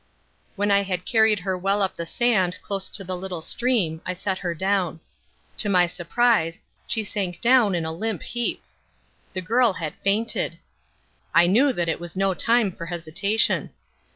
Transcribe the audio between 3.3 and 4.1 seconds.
stream,